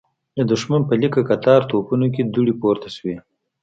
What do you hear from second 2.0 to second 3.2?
کې دوړې پورته شوې.